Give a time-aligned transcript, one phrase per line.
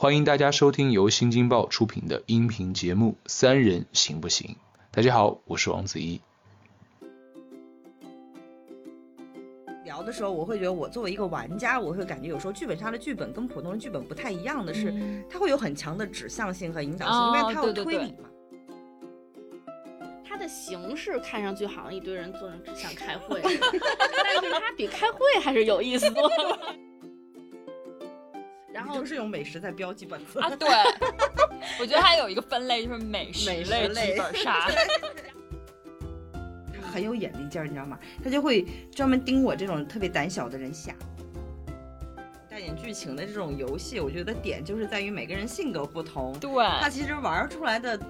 [0.00, 4.46] 欢迎大家收听由新京报出品的音频节目《三人行不行》。
[4.92, 6.20] 大家好，我是王子怡。
[9.84, 14.94] 聊的时候，我会觉得我作为一个玩家，我会感觉有时候剧本杀的剧本跟普通的剧本不太一样的是，
[15.28, 18.28] 它会有很强的指向性和引导性，因为它有推理嘛。
[20.24, 26.76] 它的形式看上去好像一堆人坐着只想开会， 但是它比开会还是有意思多了。
[28.88, 30.66] 然后就是用美食在标记本子啊，对，
[31.78, 34.66] 我觉得它有一个分类就是美食类剧本杀，
[36.90, 37.98] 很有眼力劲儿，你知道吗？
[38.24, 40.94] 他就会专门盯我这种特别胆小的人下。
[42.48, 46.50] 带点剧情的这种游戏，我觉得点就是在于每个人性格不同，对，
[46.80, 48.00] 他其实玩出来的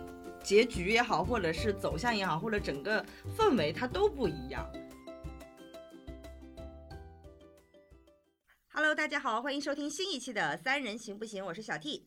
[0.45, 3.05] 结局也好，或者是走向也好，或者整个
[3.37, 4.65] 氛围它都不一样。
[8.81, 12.07] Hello，大家好，欢迎收听新一期的《三人行不行》，我是小 T，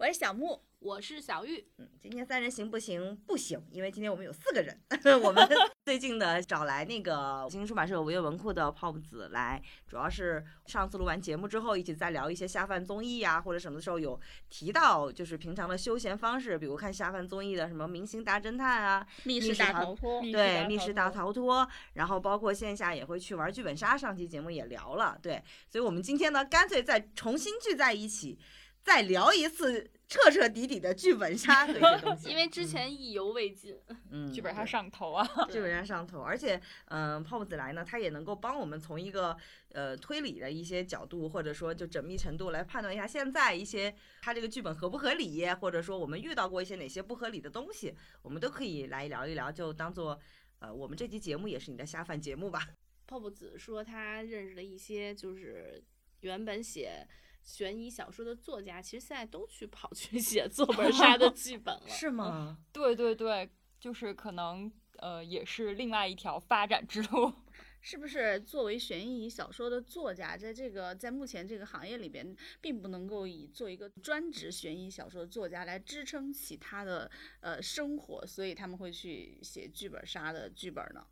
[0.00, 1.62] 我是小木，我是小玉。
[1.76, 3.14] 嗯，今天三人行不行？
[3.26, 4.80] 不行，因为今天我们有四个人。
[5.22, 5.46] 我们
[5.84, 21.62] 最近的找来那个新出版社文乐文库的泡子来，主要是上次录完节目之后，一起在聊一些下饭综艺呀，或者什么的时候有提到，就是平常的休闲方式，比如看下饭综艺的什么《明星大侦探》啊，《密室大逃脱》对，《密室大逃脱》，
[21.92, 28.38] 然后包括线下也会去玩剧本杀，上期节目也聊了，对，所以我们今天呢，干脆再重新聚在一起，
[28.82, 29.90] 再聊一次。
[30.10, 33.78] 彻彻底底的剧本杀这些东 西，因为之前意犹未尽，
[34.10, 39.36] 嗯，剧本杀上头啊，剧本杀上头，而且，嗯，泡泡子来呢，他也能够帮我们从一个
[39.68, 50.18] 呃推理的一些角度，或者说就缜密程度来判断一下现在一些他这个剧本合不合理，或者说我们遇到过一些哪些不合理的东西，我们都可以来聊一聊，就当做
[50.58, 52.68] 呃我们这期节目也是你的下饭节目吧。
[53.06, 55.80] 泡泡子说他认识的一些就是
[56.22, 57.06] 原本写。
[57.42, 62.58] 悬疑小说的作家，其实现在都去跑去写作本杀的 剧本了，是吗？
[62.72, 67.32] 对对对，就是可能呃，也是另外一条发展之路。
[67.82, 81.06] 是不是作为悬疑小说的作家，在这个在目前这个行业里边，并不能够以做一个专职悬疑小说的作家来支撑起他的呃生活，所以他们会去写剧本杀的剧本呢？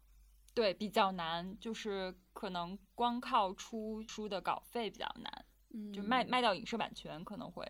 [0.53, 5.47] 对，比较难，就是可能光靠出书的稿费比较难。
[5.93, 7.65] 就卖卖掉影视版权可能会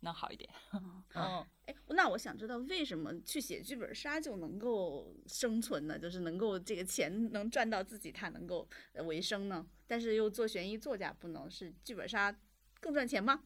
[0.00, 0.50] 能好一点。
[1.14, 5.98] 嗯，哎，那我想知道为什么去写剧本杀就能够生存呢？
[5.98, 8.68] 就是能够这个钱能赚到自己，他能够
[9.06, 9.66] 为生呢？
[9.86, 12.36] 但是又做悬疑作家不能，是剧本杀
[12.80, 13.42] 更赚钱吗？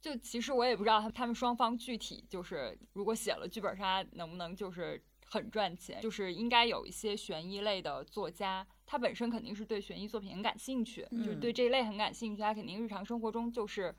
[0.00, 6.00] 就其实我也不知道他他们双方具体就是如果写了剧本杀能不能就是很赚钱？
[6.02, 8.66] 就是应该有一些悬疑类的作家。
[8.84, 12.42] 他本身肯定是对悬疑作品很感兴趣，就是对这一类很感兴趣。
[12.42, 13.94] 他肯定日常生活中就是，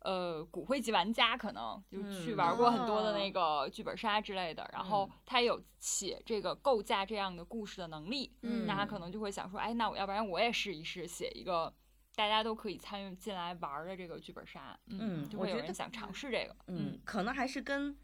[0.00, 4.68] 呃，骨灰级玩家，可能就去玩过很多的那个剧本杀之类的。
[4.72, 8.32] 然后他有写这个构架这样的故事的能力，
[8.66, 11.72] 那他可能就会想说，哎，那我要不然我也试一试，写一个
[12.16, 14.76] 大家都可以参与进来玩的这个剧本杀。
[14.88, 16.56] 嗯，就会有人想尝试这个。
[16.66, 17.96] 嗯，可能还是跟。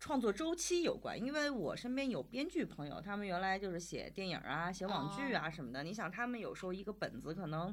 [0.00, 5.84] 创作周期有关，因为我身边有编剧朋友，他们原来就是写电影啊、写网剧啊什么的。
[5.84, 7.72] 你想，他们有时候一个本子可能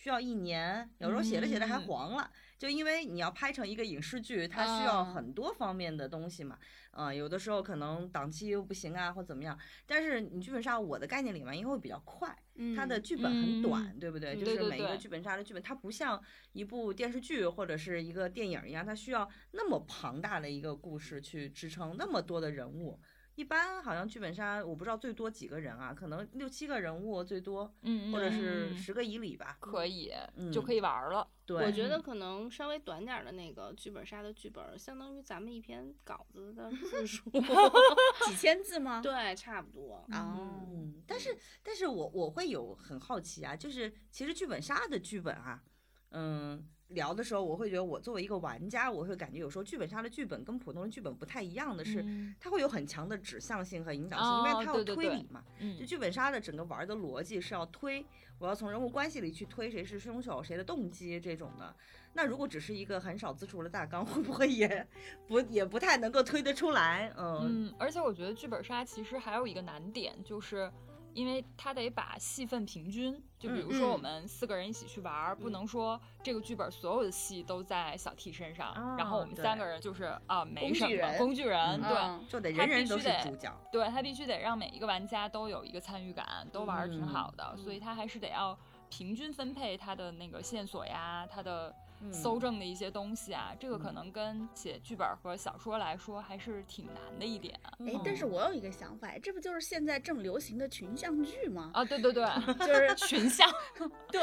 [0.00, 6.58] 需要一年，有时候写着写着还黄了，就因为你要拍成一个影视剧，它需要很多方面的东西嘛。
[6.92, 9.58] 嗯，有的时候可能档期又不行啊，或怎么样。
[9.86, 12.34] 但是你剧本杀，我的概念里面，因为会比较快，
[12.74, 14.34] 它的剧本很短，对不对？
[14.34, 16.18] 就是每一个剧本杀的剧本，它不像
[16.54, 22.98] 一部电视剧或者是一个电影一样，它需要那么庞大的一个故事去支撑那么多的人物。
[23.36, 30.12] 一般好像剧本杀，我不知道最多几个人啊，可能六七个人物最多，嗯，或者是十个以里吧，可以，
[30.52, 31.26] 就可以玩了。
[31.46, 37.30] 对，我觉得可能稍微短点的那个剧本杀的剧本，相当于咱们一篇稿子的字数，
[38.26, 39.00] 几千字吗？
[39.02, 40.04] 对，差不多。
[40.12, 40.66] 哦，
[41.06, 45.62] 但是，但是我我会有很好奇啊，就是其实剧本杀的剧本啊，
[46.10, 46.68] 嗯。
[46.90, 52.04] 聊的时候，我会觉得我作为一个玩家，我会感觉有时候剧本杀的剧本跟普通的剧本不太一样的是，
[52.38, 55.42] 它会有很强的指向性和引导性，因为它要推理嘛。
[55.78, 58.04] 就剧本杀的整个玩的逻辑是要推，
[58.38, 61.74] 我要从人物关系里去推谁是凶手，谁的动机这种的。
[62.12, 64.86] 那如果只是一个很少字数的大纲， 会不会也
[65.28, 67.12] 不也不太能够推得出来？
[67.16, 70.70] 嗯，而且我觉得剧本杀其实还有一个难点就是。
[71.14, 88.56] 因为他得把戏份平均，就比如说我们四个人一起去玩，不能说这个剧本所有的戏都在小 T 身上，然后我们三个人就是啊没什么工具人，对，就得人人都是主角，对他必须得让每一个玩家都有一个参与感，都玩的挺好的，所以他还是得要
[88.90, 101.70] 平均分配他的那个线索呀，他的嗯搜证的一些东西啊，这个可嗯能跟写剧本和小说来说还是挺难的一点哎，但是嗯我有一个想法，这不就是现在正流行的群像剧吗？
[101.72, 101.84] 啊。
[101.84, 102.24] 对对对，
[102.66, 103.50] 就是群像，
[104.10, 104.20] 对，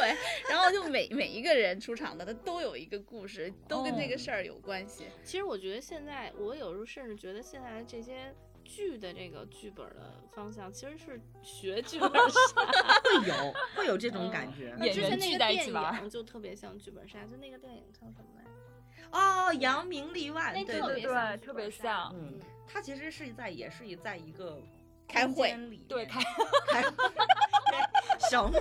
[0.50, 5.06] 然后就每每一个人出场的，他都有一个故事，都跟这个哦事儿有关系。
[5.24, 8.34] 其实我觉得现在，我有时候甚至觉得现在这些
[8.68, 12.62] 剧的这个剧本的方向，其实是学剧本 杀。
[13.04, 14.76] 会有会有这种感觉。
[14.86, 18.50] 演之前那个电影就特别像剧本杀，就那个电影叫什么来着？
[19.12, 24.64] 哦，扬名立万，对对对，特别像对特别剧本杀像嗯，它其实是在也是在一个空
[25.08, 26.20] 开会 对开
[26.68, 26.84] 开
[28.30, 28.60] 小莫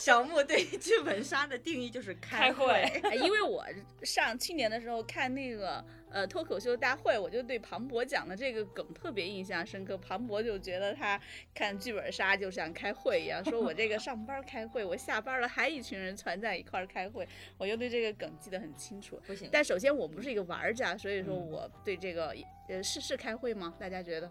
[0.00, 3.64] 小莫对剧本杀的定义就是开会，会 哎因为我
[4.02, 5.82] 上去年的时候看那个
[6.14, 9.98] 呃脱口秀大会，我就对庞博讲的这个梗特别印象深刻。
[9.98, 11.20] 庞博就觉得他
[11.52, 17.26] 看剧本杀就像开会一样，说我这个上班开会，我下班了还一群人攒在一块儿开会，
[17.58, 19.20] 我就对这个梗记得很清楚。
[19.26, 19.48] 不行。
[19.50, 22.32] 但首先我不是一个玩家，所以说嗯我对这个
[22.68, 23.74] 呃是是开会吗？
[23.76, 24.30] 大家觉得？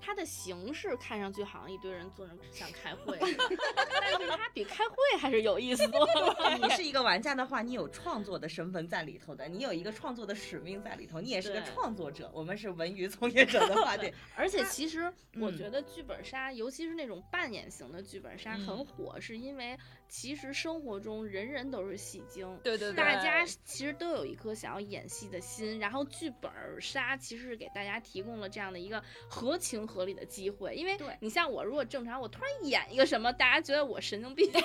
[0.00, 3.18] 它的形式看上去好像一堆人坐着 像开会，
[4.00, 6.58] 但是它比开会还是有意思多了。
[6.62, 12.30] 你是一个玩家的话，你有创作的身份在里头的，你有一个创作的使命在里头，你也是个创作者。
[12.34, 19.76] 我们是文娱从业者的话， 对，而且其实我嗯觉得剧本杀，尤其是那种扮演型的剧本杀很嗯火，是因为
[20.08, 22.58] 其实生活中人人都是戏精。
[22.62, 26.50] 对对对，大家其实都有一颗想要演戏的心，然后剧本
[26.80, 30.74] 杀其实是给大家提供了这样的一个合情合理的机会。
[30.74, 34.50] 因为对你像我，如果正常我突然演一个什么，大家觉得我神经病。
[34.50, 34.62] 对，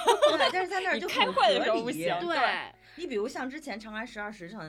[0.51, 2.37] 但是在那儿 你就很开会的合理时候不行对，
[2.95, 4.59] 你比如像之前《长安十二时辰》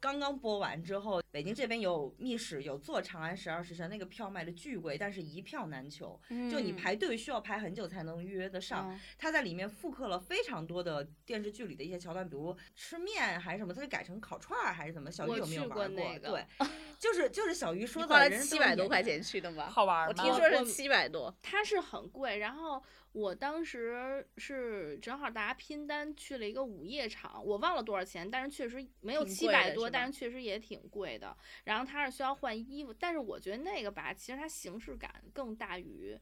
[0.00, 6.18] 刚刚播完之后，北京这边有密室有做《长安十二时辰》，那个票卖的巨贵，但是一票难求，
[6.50, 8.90] 就你嗯排队需要排很久才能预约得上。
[8.90, 15.10] 嗯它在里面复刻了非常多的电视剧里的一些桥段，比如吃面还是什么，它就改成烤串儿还是怎么。
[15.10, 16.66] 小鱼有没有玩过那个对，
[16.98, 19.68] 就是就是小鱼说的，花了七百多块钱去的吗？
[19.68, 20.08] 好玩吗？
[20.08, 21.34] 我听说是七百多。
[21.42, 22.82] 它是很贵，然后
[23.12, 31.36] 我当时是正好大家拼单去了一个午夜场，我忘了多少钱，但是确实没有七百多，是但是确实也挺贵的。
[31.64, 36.16] 然后它是需要换衣服，但是我觉得那个吧，其实它形式感更大于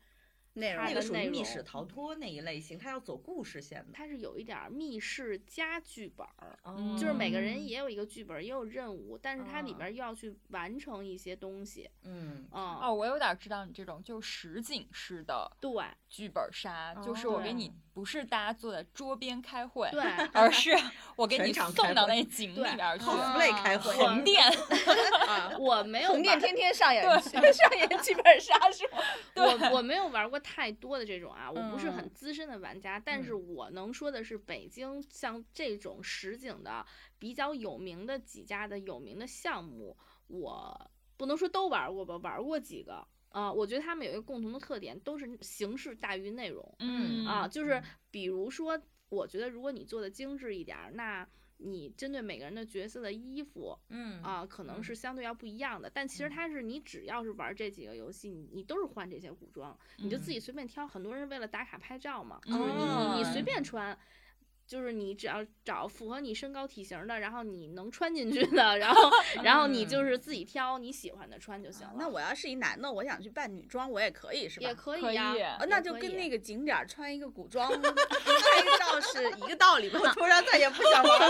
[0.54, 3.92] 内容它那个属于密室逃脱那一类型，它要走故事线的。
[3.92, 6.58] 它是有一点儿密室加剧本儿。
[6.62, 11.88] 哦就是每个人嗯也有一个剧本儿，也有任务，但是它里啊边儿又要去完成一些东西。
[12.04, 15.70] 嗯嗯，哦，我有点知道你这种就实景式的对
[16.08, 20.02] 剧本杀，就是我给你哦不是大家坐在桌边开会，对，
[20.32, 20.70] 而是
[21.16, 24.44] 我给你送到那井里边儿去，cosplay 开会横店。
[25.26, 28.98] 啊，我没有横店天天上演 上演剧本杀是吗？
[29.34, 36.84] 我我没有玩过太多的这种啊，我不是很嗯资深的玩家，但是我能说的是，北京像这种实景的
[37.18, 39.94] 比较有名的几家的有名的项目，
[40.26, 43.06] 我不能说都玩过吧，玩过几个。
[43.28, 46.74] 啊、我觉得他们有一个共同的特点，都是形式大于内容。
[46.78, 47.80] 嗯啊，就是
[48.10, 48.80] 比如说，
[49.10, 51.28] 我觉得如果你做的精致一点儿，那
[51.58, 55.90] 你针对每个人的角色的衣服嗯啊，可能是相对要不一样的。
[55.92, 60.86] 但其实嗯它是你只要是玩这几个游戏，你你都是换这些古装，你就自己随便挑。
[60.86, 63.98] 很多人为了打卡拍照嘛，就是你你你随嗯便穿。
[64.68, 69.10] 就是你只要找符合你身高体型的，然后你能穿进去的，然后
[69.42, 71.94] 然后你就是自己挑你喜欢的穿就行了。
[71.96, 74.68] 那我要是一男的，我想去扮女装，我也可以是吧？
[74.68, 79.98] 也可可以呀、那就跟那个景点穿一个古装 拍个照是一个道理吧？
[80.12, 81.28] 突然再也不想玩了，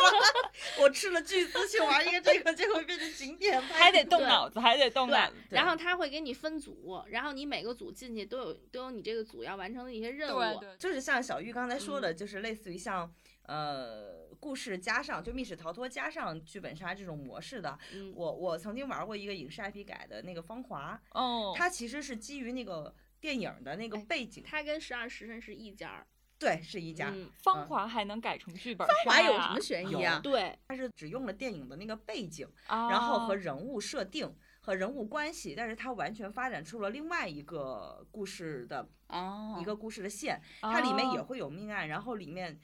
[0.80, 10.38] 我吃了巨资去玩一个这个，结果变成景点拍，还得动脑子，还得动脑子。，然后他会给你分组，然后你每个组进去都有都有你这个组要完成的一些任务。
[10.58, 17.78] 对对，就是像小玉刚才说嗯的，就是类似于像呃故事加上就密室逃脱加上剧本杀这种模式的。
[17.92, 26.06] 嗯，我我曾经玩过一个影视 IP 改的那个《芳华》，哦，它其实是基于那个电影的那个哎背景，它跟十二时辰是一家儿。
[26.38, 27.10] 对，是一家。
[27.12, 30.20] 嗯，芳华还能改成剧本还杀呀有什么悬疑啊？
[30.22, 42.56] 对，它是只用了电影的那个背景，啊然后和人物设定和人物关系，但是它完全发展出了另外一个故事的哦一个故事的线，它里面也哦会有命案，然后里面，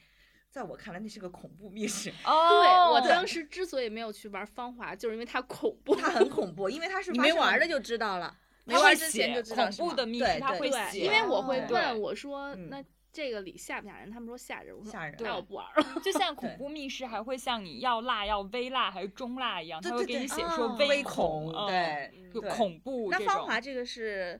[0.49, 5.93] 在我看来那是个恐怖密室，哦，对我当时之所以没有去玩芳华，就是因为它恐怖。
[5.95, 12.81] 它很恐怖，因为它是 你没玩的就知道了，没玩之前就知道恐怖的密室，他对对对，会写，因为我会哦问我说，嗯那
[13.15, 14.11] 这个里吓不吓人？
[14.11, 16.01] 他们说吓人，我说吓人那我不玩了。
[16.03, 23.19] 就像恐怖密室还会像你要辣要微辣还是中辣一样，他会给你写说微恐，嗯，对就恐怖那。
[23.19, 24.39] 芳华这个是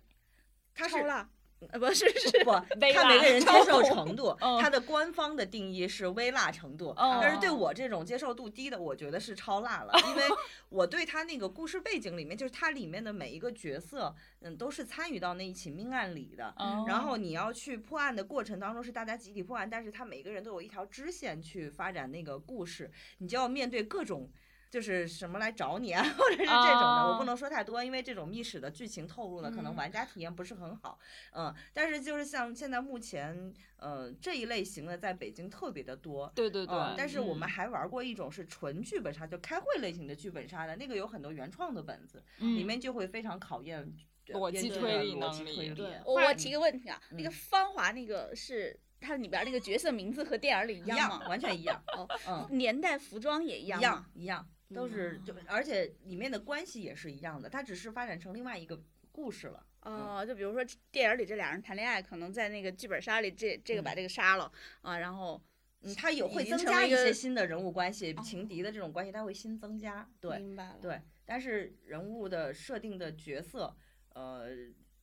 [0.73, 1.29] 它是超辣，
[1.71, 4.35] 呃，不是是不，看每个人接受程程度。
[4.41, 10.23] 嗯它的官方的定义是微辣程度，哦但是对我这种接受度低的，我觉得是超辣了，因为
[10.69, 16.53] 我对它那个故事背景里面，就是它里面的每一个角色，嗯，都是参与到那一起命案里的。
[16.57, 24.29] 嗯然后你要去破案的过程当中是大家集体破案，但是他每个人都有一条支线去发展那个故事，你就要面对各种。
[24.75, 30.99] 就是什么来找你啊， 或者是这种的，我哦不能说太多，因为这种密室的剧情透露呢，可能嗯玩家体验不是很好。
[31.31, 36.29] 嗯，但是就是像现在目前，呃，这一类型的在北京特别的多。
[36.35, 43.79] 对对对嗯，但是我们嗯还玩过一种是纯剧本杀，就开会类型的剧本杀的，那个有很多原创的本子，里嗯面就会非常考验
[44.27, 51.27] 呃逻辑推理能力我我提个问题啊，那个嗯芳华那个是它里边那个角色名字和电影里一样吗？
[51.29, 51.81] 完全一样。
[51.95, 53.83] 哦，嗯，年代服装也一一样一？
[53.83, 58.81] 样一样，都是就嗯而且里面的关系也是一样的，它只是发展成另外一个
[59.11, 59.65] 故事了。
[59.81, 65.39] 哦，就比如说电影里这俩人谈恋爱，可能在那个剧本杀里这这个把嗯这个杀了啊，然后
[65.81, 70.09] 嗯，它有会增加一些新的人物关系，哦情敌的这种关系，它会新增加。
[70.19, 70.79] 对，明白了。
[70.81, 73.75] 对，但是人物的设定的角色，
[74.13, 74.47] 呃，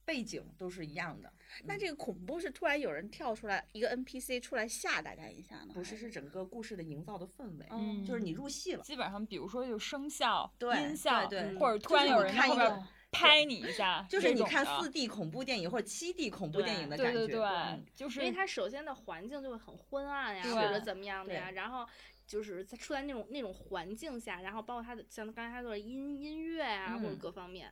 [0.05, 1.33] 背景都是一样的。
[1.65, 5.73] 那这个恐怖是突然有人跳出来，一个 NPC 出来吓大家一下呢？
[5.75, 8.83] 不是，是整个故事的营造的氛围，嗯就是你入戏了。
[8.83, 17.13] 基本上，比如说就声效、对音效，对对或者突然有人在后边看一个拍你一下，就是你看四 D 恐怖电影或者七 D 恐怖电影的感觉。
[17.13, 21.87] 对对对嗯，就是因为它首先的环境就会很昏暗呀，或者怎么样的呀，然后
[22.33, 27.19] 就是在处在那种那种环境下，然后包括他的像刚才他说的音音乐啊，或者嗯。
[27.19, 27.71] 各方面，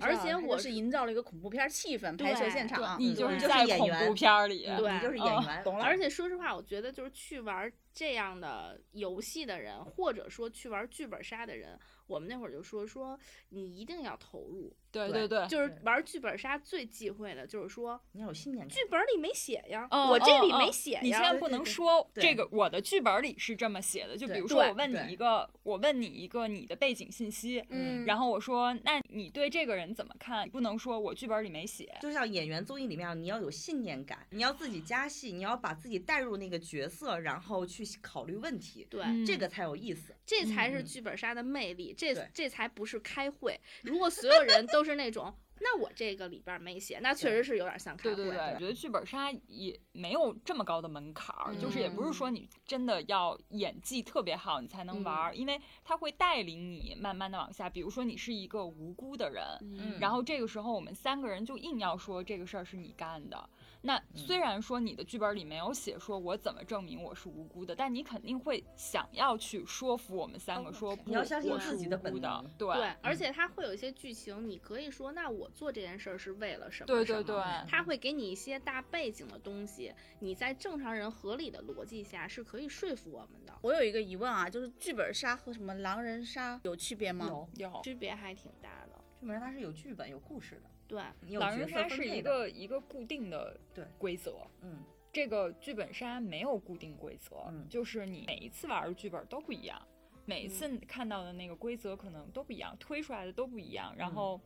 [0.00, 5.84] 而且我是营造了一个恐怖片气氛，拍摄现场，你就是在恐演员怖片儿里，对你就是演哦员，懂了。
[5.84, 18.74] 而且说实话，我觉得就是去玩这样的游戏的人，或者说去玩剧本杀的人，我们那会儿就说说你一定要投入，对对对，就是对玩剧本杀最忌讳的就是说你要有信念感。
[18.74, 30.44] 剧本里没写呀，嗯我这里没写呀你现在，不能对对对对说这个我的剧本里是这么写的，就比如说我问你一个，我问你一个你的背景信息，嗯，然后我说那你对这个人怎么看？
[30.46, 39.02] 你不能说我剧本里没写，就像演员综艺里面，你要有信念感，你要自己加戏，你要把自己带入那个角色，然后去考虑问题，对。
[39.02, 40.14] 嗯这个才有意思。
[40.24, 43.60] 这才是嗯剧本杀的魅力，这这才不是开会。
[43.82, 48.16] 如果所有人都是那种，那我这个里边没写，那确实是有点像开会。
[48.16, 57.68] 对对对，我觉得剧本杀也没有这么高的门槛儿，就是也不是嗯说你真的要演技特别好你才能玩儿，因为它会带领你慢慢的往下。
[57.68, 63.48] 比如说你是一个无辜的人，嗯然后这个时候我们三个人就硬要说这个事儿是你干的。
[63.82, 72.50] 那虽然说你的剧本里没有写说我怎么证明我是无辜的，但你肯定会想要去说服我们三个说不，你要相信我是自己的无辜的本能。
[72.58, 76.86] 对对，而且它会有一些剧情，你可以说，那我做这件事儿是为了什么？
[76.86, 87.26] 对对对，它会给你一些大背景的东西，你在正常人合理的逻辑下是可以说服我们的，我有一个疑问啊，就是剧本杀和什么狼人杀有区别吗？
[87.26, 89.02] 有有区别还挺大的。
[89.20, 92.20] 剧本杀它是有剧本、有故事的，对，狼人杀是一。
[92.20, 94.82] 个一个固定的对规则，嗯，
[95.12, 99.80] 这个剧本杀没有固定规则，嗯就是你每一次玩的剧本都不一样，
[100.26, 104.40] 每一次看到的那个规则可能都不一样，推出来的都不一样，然后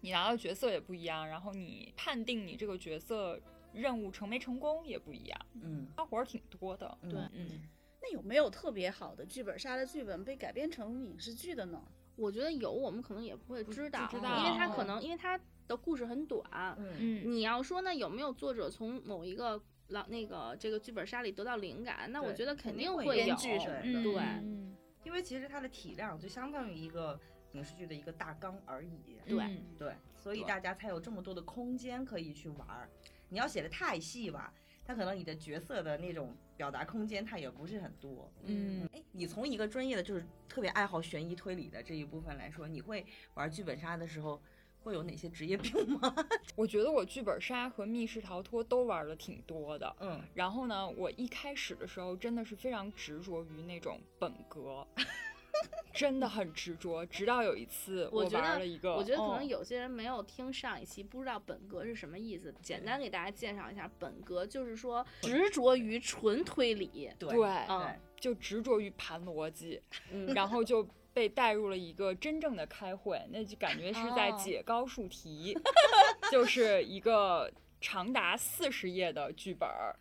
[0.00, 3.38] 你拿到角色也不一样，然后你判定你这个角色
[3.74, 6.98] 任务成没成功也不一样，嗯，花活儿挺多的。
[7.02, 7.60] 嗯对嗯，
[8.00, 11.80] 那有没有特别好的剧本杀的剧本被改编成影视剧的呢？
[12.16, 16.42] 我觉得有，我们可能也不会知道，知道因为它哦可能因为它的故事很短。
[16.78, 22.10] 嗯嗯，你要说呢，有没有作者从某一个老那个这个剧本杀里得到灵感？
[22.10, 23.10] 那我觉得肯定定会有。
[23.10, 27.18] 会有编剧什么嗯对嗯因为其实它的体量就相当于一个
[27.52, 29.18] 影视剧的一个大纲而已。
[29.26, 32.90] 对嗯对，所以大家才有这么多的空间可以去玩儿。
[33.28, 34.52] 你要写的太细吧，
[34.84, 38.30] 它可能你的角色的那种表达空间它也不是很多。
[38.44, 44.42] 嗯哎，你从一个专业的就是特别爱好悬疑推理的这一部分来说，你会玩剧本杀的时候
[44.82, 46.14] 会有哪些职业病吗？
[46.56, 49.94] 我觉得我剧本杀和密室逃脱都玩的挺多的。
[50.00, 54.86] 嗯，然后呢，我一开始的时候真的是非常执着于那种本格，
[55.92, 57.04] 真的很执着。
[57.06, 62.54] 直到有一次我玩了一个，我觉得可能哦有些人没有听上一期，不知道本格是什么意思。
[62.62, 67.10] 简单给大家介绍一下，本格就是说执着于纯推理。
[67.18, 69.80] 对对嗯就执着于盘逻辑，
[70.10, 70.84] 嗯，然后就
[71.18, 75.52] 被带入了一个真正的开会，那就感觉是在哦解高数题，
[76.30, 79.96] 就是一个长达四十页的剧本儿，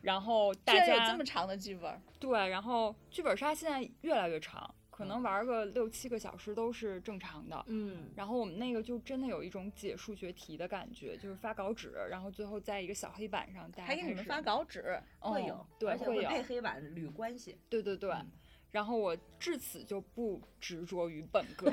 [0.00, 4.72] 然后大家这么长的剧本，对，然后剧本杀现在越来越长。
[4.88, 7.64] 可能玩个六七个小时都是正常的。
[7.68, 17.58] 嗯，然后我们那个就真的有一种解数学题的感觉，就是发稿纸，然后最后在一个小黑板上，还给你们发稿纸，会有哦，对，而且会有，配黑板捋关系。
[17.68, 18.12] 对对对。
[18.12, 18.30] 嗯
[18.70, 21.70] 然后我至此就不执着于本科，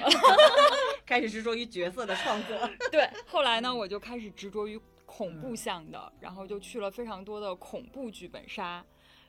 [1.05, 2.57] 开始执着于角色的创作。
[2.91, 8.83] 对，后来呢，我就开始执着于恐怖向的，然后就去了非常多的恐怖剧本杀，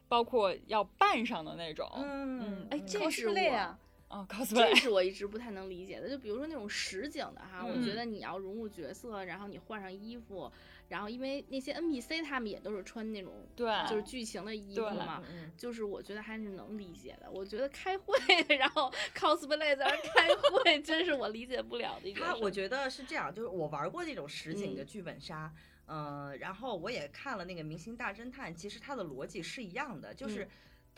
[0.08, 7.96] 包括要扮上的那种，嗯哎，这是我啊，啊，cosplay，这是我一直不太能理解的，就比如说那种实景的哈，我觉嗯。
[7.96, 10.50] 得你要融入角色，然后你换上衣服，
[10.88, 17.30] 然后因为那些 NPC 他们也都是穿那种对就是剧情的衣服嘛，嗯就是我觉得还是能理解的。
[17.30, 18.14] 我觉得开会
[18.56, 22.24] 然后 cosplay 在那开会，真是我理解不了的一个。
[22.24, 25.52] 他我觉得是这样，就是我玩过这种实景的嗯剧本杀，
[25.86, 30.48] 呃，然后我也看了那个《明星大侦探》，其实它的逻辑是一样的，就是。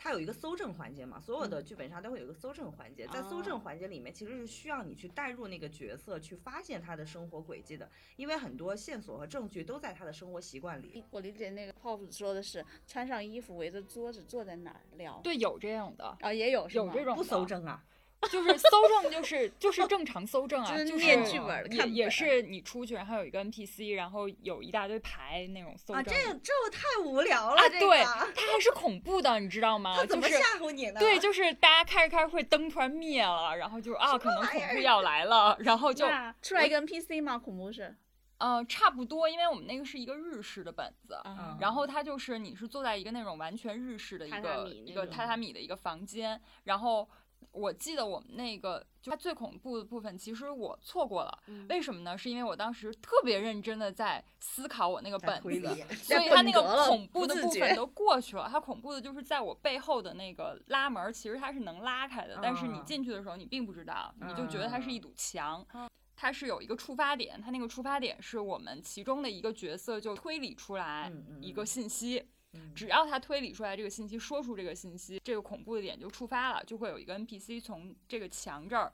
[0.01, 3.59] 嗯它有一个搜证环节嘛，所有的剧本杀都会有一个搜证环节，在搜证哦。
[3.59, 11.03] 环节里面，其实是需要你去带入那个角色，去发现他的生活轨迹的，因为很多线索和证据都在他的生活习惯里。
[11.11, 16.85] 我理解那个 pop 说的是穿上衣服围着桌子坐在哪儿聊，对，有这样的，啊也有是吗？
[16.87, 17.85] 有这种不搜证啊，
[18.29, 18.67] 就是搜
[19.01, 29.95] 证，就是就是正常搜证啊，就是就是念剧本儿也也是你出去，然后有一个 NPC，然后有一大堆牌那种搜证啊，证这这太无聊了，啊，这对，它还是恐怖的，你知道吗？
[29.97, 30.99] 他怎么就是吓唬你呢？
[30.99, 36.05] 对，就是大家开着开着会灯突然灭了，然后就啊，可能恐怖要来了，然后就
[36.41, 37.37] 出来一个 NPC 吗？
[37.39, 37.95] 恐怖是
[38.37, 47.07] 呃差不多，因为我们那个是一个日式的本子，嗯然后它就是你是坐在一个那种完全日式的一榻榻个一个榻榻米的一个房间，然后
[47.51, 52.17] 我记得我们那个就它最恐怖的部分，其实我错过了，嗯为什么呢？
[52.17, 58.47] 是因为我当时特别认真的在思考我那个本子，所以它那个恐怖的部分都过去了。
[58.49, 65.67] 它恐怖的就是在我背后的那个拉门儿，其实它是能拉开的，但是你啊进去的时候你并不知道，你就觉得它是一啊堵墙。
[66.13, 78.91] 它是有一个触发点，它那个触发点是我们其中的一个角色就推理出来一个嗯信息，嗯只要他推理出来这个信息，说出这个信息，这个恐怖的点就触发了，就会有一个 NPC 从这个墙这儿，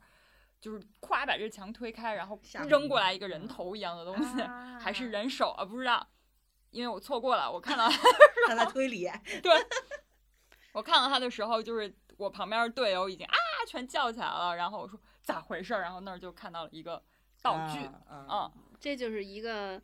[0.60, 4.42] 就是咵把这墙推开，然后扔过来一个人嗯头一样的东西，
[4.80, 5.64] 还是啊人手啊？
[5.64, 6.06] 不知道，
[6.70, 7.88] 因为我错过了，我看到
[8.46, 9.10] 他在推理，
[9.42, 9.52] 对，
[10.72, 13.34] 我看到他的时候，就是我旁边的队友已经啊
[13.66, 15.82] 全叫起来了，然后我说咋回事儿？
[15.82, 17.02] 然后那儿就看到了一个
[17.42, 19.80] 道具，啊嗯，这就是一个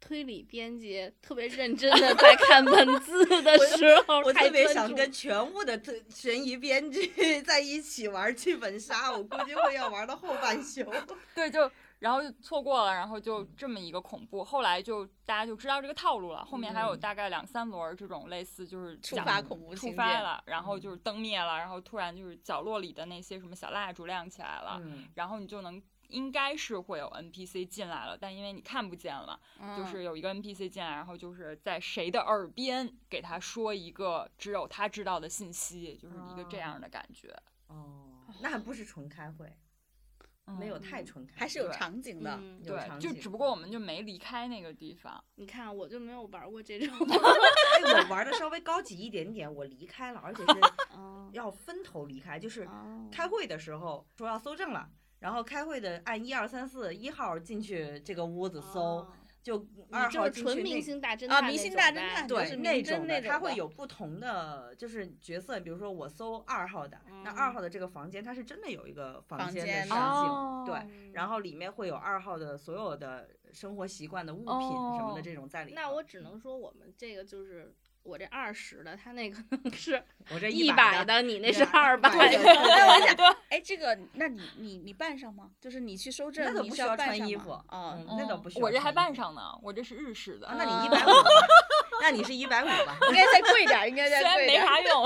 [0.00, 7.10] 推理编辑特别认真的在看文字的 时候，我特别想跟全部的推悬疑编剧
[7.42, 10.84] 在一起玩剧本杀，我估计会要玩到后半宿。
[11.34, 16.44] 对，就然后就错过了，然后就这么一个恐怖，后来就大家就知道这个套路了。
[16.44, 37.34] 后面还有嗯大概两三轮儿这种类似，就是讲触发恐怖触发了，然后嗯就是灯灭了，然后突然就是角落里的那些什么小蜡烛亮起来了，嗯，然后你就能应该是会有 NPC 进来了，但因为你看不见了，嗯就是有一个 NPC 进来，然后就是在谁的耳边给他说一个只有他知道的信息，就是一个这样的感觉。
[37.68, 39.52] 哦，那还不是纯开会，
[40.58, 42.40] 没有嗯太纯开，还是有场景的。
[42.62, 45.22] 有场景就只不过我们就没离开那个地方。
[45.34, 50.60] 你看我就没有玩过这种，哎，我玩的稍微高级一点点，我离开了，而且是
[50.96, 54.88] 哦要分头离开，就是哦开会的时候说要搜证了。
[55.18, 75.80] 然后开会的按一二三四一号进去这个屋子搜，哦就二就是号进去那纯明星大侦啊明星大侦探对就是那种的，明侦那种它会有不同的就是角色，比如说我搜二号的，那二号的这个房间它是真的有一个房房间间的实哦景，对，嗯然后里面会有二号的所有的生活习惯的物品什么的哦这种在里面。
[75.80, 77.72] 那我只能说我们这个就是
[78.06, 79.36] 我这二十的，他那个
[79.74, 82.44] 是我这一百百的，你那是二百对的。
[82.44, 85.50] 对对对哎，这个，那你你你办上吗？
[85.60, 91.30] 就是你去收证，你需要穿衣服哦嗯，那倒不需要我这还办上呢，我这是日式的，啊，那你一啊百五吧？
[92.00, 92.96] 那你是一百五吧？
[93.08, 94.66] 应该再贵点儿，应该再贵点儿。
[94.66, 95.04] 啥用，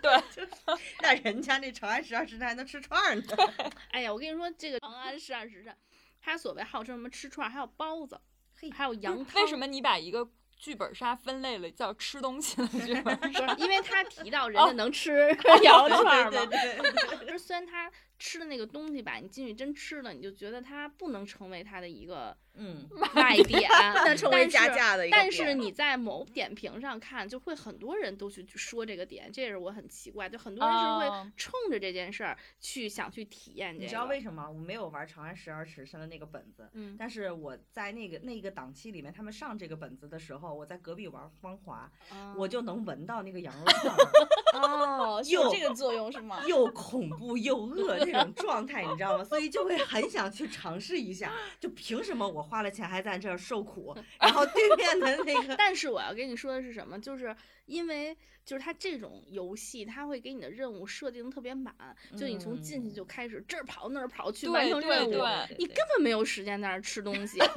[0.00, 0.46] 对，
[1.00, 3.22] 那人家那长安十二时辰还能吃串儿呢。
[3.90, 5.74] 哎呀，我跟你说，这个长安十二时辰，
[6.20, 8.20] 它所谓号称什么吃串儿，还有包子，
[8.60, 9.42] 嘿还有羊汤。
[9.42, 13.54] 为什么你把一个剧本杀分类了叫吃东西的剧本杀？
[13.58, 15.28] 因为他提到人家能吃
[15.62, 16.46] 羊肉串嘛。
[17.26, 17.90] 就是虽然他
[18.24, 33.84] 吃的那个东西吧，你进去真吃了，你就觉得它不能成为它的一个嗯，卖 点，不能成为但加是价的一个但是你在某点评上看，就会很多人都去说这个点，这也是我很奇怪，就很多人是哦会冲着这件事儿去想去体验这个。
[33.84, 36.66] 你知道为什么我没有玩长安十二时辰的那个本子？
[36.72, 41.92] 嗯但是我在那个那个档期里面，他们上这个本子的时候，我在隔壁玩芳华，
[42.38, 43.98] 我就能闻到那个羊肉串儿。
[44.60, 46.42] 哦，是有有这个作用是吗？
[46.48, 49.24] 又恐怖又饿这种状态，你知道吗？
[49.24, 51.32] 所以就会很想去尝试一下。
[51.60, 56.98] 就凭什么我花了钱还在这儿受苦，然后对面的那个 但是我要跟你说的是什么？
[57.00, 57.34] 就是
[57.66, 61.74] 因为就是它这种游戏，它会给你的任务设定得特别满，
[62.16, 67.38] 就你从进去就开始这儿跑那儿跑去完成任务，对对你根本没有时间在那儿吃东西。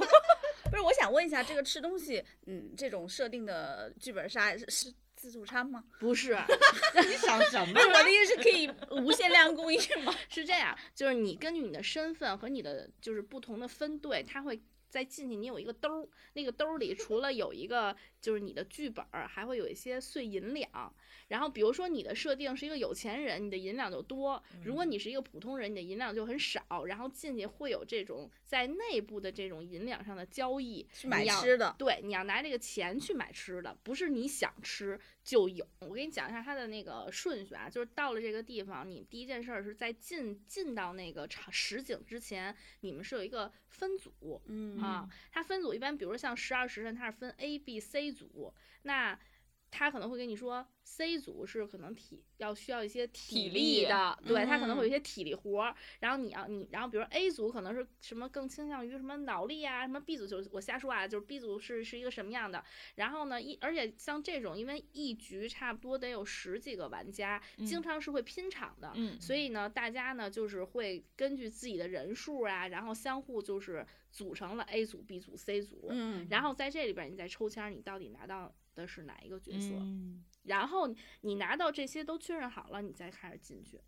[0.70, 5.84] 不是，我想问一下，这个吃东西，嗯，这种设定的剧本杀是是自助餐吗？
[5.98, 6.38] 不是，
[7.06, 8.70] 你想什么 我的意思是可以
[9.02, 10.14] 无限量供应吗？
[10.30, 14.62] 是这样，就是你根据你的身份和你的就是不同的分队，他会。
[14.90, 20.94] 再进去，你有一个兜儿，那个兜儿里除了有一个就是你的剧本儿，还会有一些碎银两。
[21.28, 26.86] 然后比如说你的设定是一个有钱人，你的银两就多；如果你是一个普通人，你的银两就很少。
[26.86, 35.66] 然后进去会有这种在内部的这种银两上的交易，去买你要吃的对，你要拿这个钱去买吃的，不是你想吃就有。
[35.80, 49.18] 我给你讲一下它的那个顺序啊，就是到了这个地方，你第一件事儿是在进进到那个场实景之前，你们是有一个分组，嗯啊，它分组一般，比如说像十二时辰，它是分 A、B、C 一组，那
[49.70, 54.88] 他可能会跟你说，C 组是可能体要需要一些体体力的，对他可能会有嗯。
[54.88, 62.64] 一些体力活儿，然后你要你，然后比如 A 组可能是什么更倾向于什么脑力啊，什么 B 组就是我瞎说啊，就是 B 组是是一个什么样的，
[62.96, 67.82] 然后呢一而且像这种，因为一局差不多得有十几个玩家，经嗯。
[67.82, 69.20] 常是会拼场的，嗯。
[69.20, 76.26] 所以呢，大家呢就是会根据自己的人数啊，然后相互就是组成了 A 组、B 组、C 组，嗯。
[76.30, 79.74] 然后在这里边你再抽签儿，你到底拿到的是哪一个角色？
[79.74, 80.88] 嗯然后
[81.22, 83.80] 你拿到这些都确认好了，你再开始进去。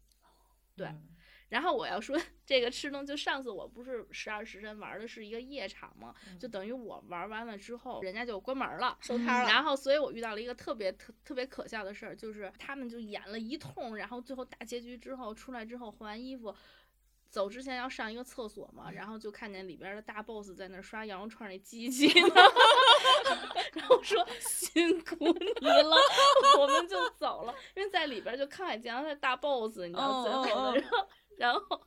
[0.76, 1.16] 对嗯
[1.48, 16.54] 然后我要说这个吃东，就上次我不是十二时辰玩的是一个夜场嘛，就等于我玩完了之后，人家就关门了，收摊了然后，所以我遇到了一个特别特特别可笑的事儿，就是他们就演了一通，然后最后大结局之后出来之后换完衣服。
[17.30, 22.34] 走之前要上一个厕所嘛，然后就看见里边的大 boss 在那刷羊肉串那机器呢，
[23.72, 25.96] 然后说辛苦你了，
[26.58, 31.82] 我们就走了，因为在里边就看海见到他大 boss，你知道最后然后然后。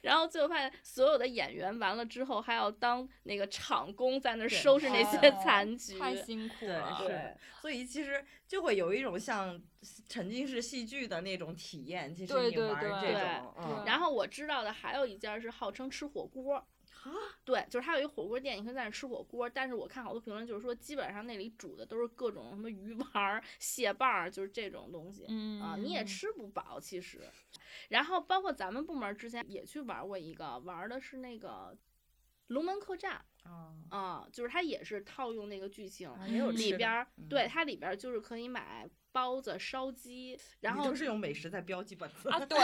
[0.00, 5.98] 然后最后发现，所有的演员完了之后，还要当那个场工，在那儿收拾那些哦残局。
[5.98, 9.60] 太辛苦对了，是，所以其实就会有一种像
[10.08, 12.14] 沉浸式戏剧的那种体验。
[12.14, 16.66] 其实你对对对玩这对种，嗯，然后我知道的还有一家是号称吃火锅，
[17.44, 19.48] 对，就是它有一火锅店，你可以在那儿吃火锅。
[19.48, 25.24] 但是我看好多评论就是说，基本上那里煮的都是各种什么鱼丸、蟹棒，就是这种东西。
[25.28, 27.22] 嗯啊，你也吃不饱其实。
[27.88, 31.76] 然后包括咱们部门之前也去玩过一个，玩的是那个
[32.48, 42.58] 龙门客栈啊，啊，就是它也是套用那个剧情，啊也有里边儿嗯对它里边儿就是可以买包子、烧鸡，然后你都是用美食在标记本子啊， 对，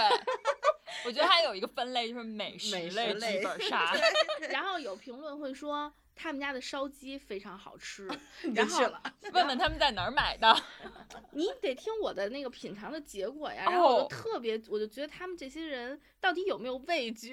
[1.05, 3.93] 我觉得还有一个分类就是美食美食类类剧本 杀，
[4.51, 8.07] 然后有评论会说他们家的烧鸡非常好吃，
[8.55, 9.03] 然后就去了。
[9.33, 10.55] 问问他们在哪儿买的。
[11.33, 13.65] 你得听我的那个品尝的结果呀。
[13.71, 17.29] 然后我哦就特别，我就觉得他们这些人到底有没有味觉？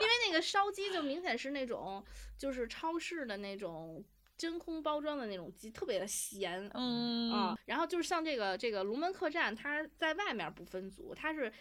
[0.00, 2.04] 因为那个烧鸡就明显是那种
[2.36, 4.04] 就是超市的那种
[4.36, 6.68] 真空包装的那种鸡，特别的咸。
[6.74, 11.52] 嗯啊，然后就是像这个这个龙门客栈，它在外面不分组，它是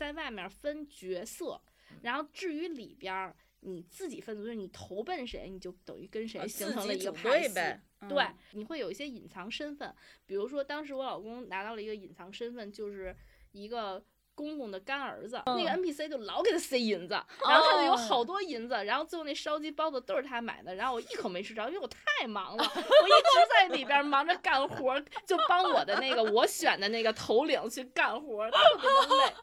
[0.00, 1.60] 在外面分角色，
[2.00, 7.52] 然后至于里边儿你自己分组，就是你投奔谁，你就等于跟谁啊形成了一个派系。
[7.52, 13.14] 对嗯，你会有一些隐藏身份，比如说当时我老公拿到了一个隐藏身份，就是
[13.52, 14.02] 一个。
[14.32, 17.12] 公公的干儿子，那个 NPC 就老给他塞银子，
[17.46, 29.34] 然后他就有好多银子，然后最后那烧鸡包子都是他买的，然后我一口没吃着，因为我太忙了， 我一直在里边忙着干活儿，就帮我的那个我选的那个头领去干活儿，特别的累。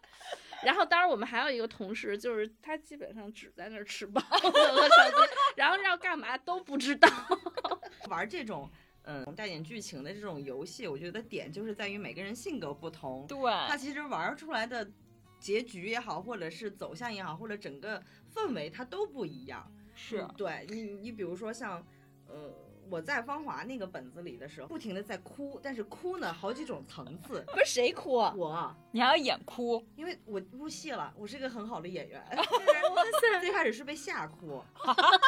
[0.68, 5.16] 然后，当然我们还有一个同事，就是他基本上只在那儿吃包子和烧鸡，
[5.56, 7.08] 然后要干嘛都不知道。
[8.10, 8.70] 玩这种
[9.04, 13.38] 嗯带点剧情的这种游戏，我觉得点就是在于每个人性格不同，对，
[13.70, 14.86] 他其实玩出来的
[15.40, 18.04] 结局也好，或者是走向也好，或者整个
[18.36, 19.72] 氛围它都不一样。
[19.96, 21.82] 是嗯对你，你比如说像，
[22.28, 22.54] 呃，
[22.90, 27.44] 我在芳华那个本子里的时候，不停的在哭，但是哭呢好几种层次。
[27.48, 28.14] 不是谁哭？
[28.14, 32.24] 我你还要演哭，因为我入戏了，我是一个很好的演员。
[33.22, 34.62] 就是最开始是被吓哭，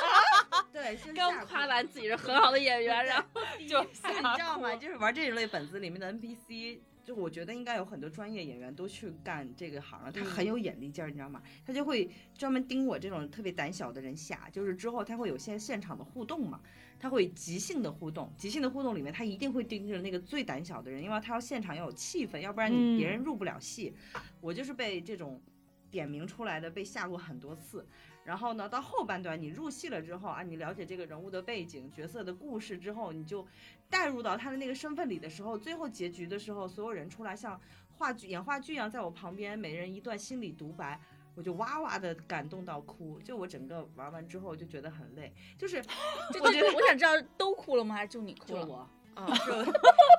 [0.72, 4.76] 对，先刚夸完自己是很好的演员，然后就你知道吗？
[4.78, 11.41] 就是玩这一类本子里面的 NPC，就我觉得应该有很多专业演员都去干这个行了，他嗯很有眼力劲儿，你知道吗？
[11.65, 16.62] 他就会专门盯我这种特别胆小的人下，就是之后他会有些现场的互动嘛，
[17.00, 23.91] 他会即兴的互动，即兴的互动里面他一定会盯着那个最胆小的人，因为他要现场要有气氛，要不然你别人入不了戏。
[24.39, 25.41] 我就是被这种
[25.89, 27.84] 点名出来的，被吓过很多次。
[28.30, 33.44] 然后呢，到后半段你入戏了之后啊，你了解这个人物的背景、角色的故事之后，你就
[33.89, 37.60] 带入到他的那个身份里的时候，最后结局的时候，所有人出来像
[37.98, 41.02] 话剧演话剧一样，在我旁边，每人一段心理独白。
[41.36, 45.82] 我就哇哇的感动到哭，就我整个玩完之后就觉得很累，就是
[46.34, 47.96] 就我觉得 我想知道都哭了吗？
[47.96, 48.62] 还是就你哭了？
[48.62, 49.63] 就我 啊，就